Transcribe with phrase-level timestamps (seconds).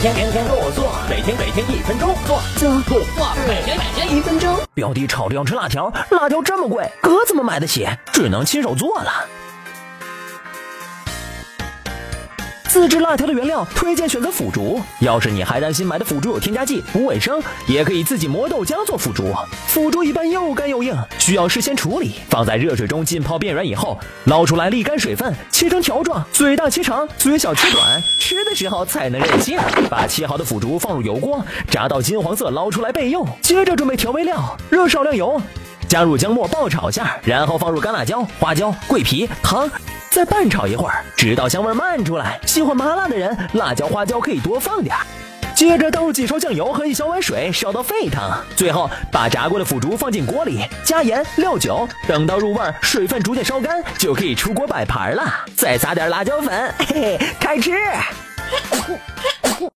[0.00, 4.56] 天天天天跟我做，每天每天一分钟做做做做，每天每天一分钟。
[4.72, 7.86] 表弟吵着要吃辣条，辣条这么贵，哥怎么买得起？
[8.10, 9.12] 只能亲手做了。
[12.72, 14.80] 自制辣条的原料，推荐选择腐竹。
[15.00, 19.34] 要是你还担心买的腐竹有添加剂不卫生，也可以自己磨豆浆做腐竹。
[19.66, 29.58] 腐竹一般又干又硬，需要事先处理，放在热水中浸泡变软以后，捞出来沥干水分，切成条状，嘴大切长，嘴小切短，吃的时候才能任性。
[29.90, 33.26] 把切好的腐竹放入油锅，炸到金黄色，捞出来备用。
[33.42, 35.42] 接着准备调味料，热少量油，
[35.88, 39.68] 加入姜末爆炒下，然后放入干辣椒、花椒、桂皮、糖。
[40.10, 42.38] 再拌炒一会儿，直到香味漫出来。
[42.44, 44.94] 喜欢麻辣的人，辣椒、花椒可以多放点。
[45.54, 48.20] 接着倒入几勺酱油和一小碗水，烧到沸腾。
[48.56, 55.32] 最后把炸过的腐竹放进锅里，加盐、料酒，等到入味儿，水分逐渐烧干，就可以出锅摆盘了。
[55.56, 57.70] 再撒点辣椒粉，嘿嘿，开吃。